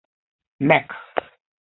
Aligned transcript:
nek 0.67 0.87